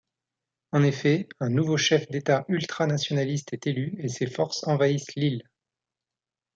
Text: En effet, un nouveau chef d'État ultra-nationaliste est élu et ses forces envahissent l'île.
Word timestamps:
En 0.71 0.81
effet, 0.81 1.29
un 1.39 1.51
nouveau 1.51 1.77
chef 1.77 2.09
d'État 2.09 2.43
ultra-nationaliste 2.47 3.53
est 3.53 3.67
élu 3.67 3.93
et 3.99 4.07
ses 4.07 4.25
forces 4.25 4.65
envahissent 4.67 5.13
l'île. 5.15 5.47